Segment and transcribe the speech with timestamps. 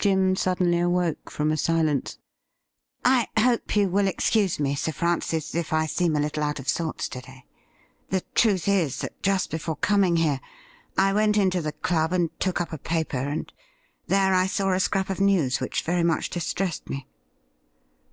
[0.00, 2.18] Jim suddenly awoke from a silence.'
[3.04, 4.74] I hope you will excuse me.
[4.74, 7.44] Sir Francis, if I seem a little out of sorts to day.
[8.10, 10.40] The truth is, that just before coming here
[10.96, 13.52] I went into the club and took up a paper, and
[14.08, 17.06] there I saw a scrap of news which very much distressed me.'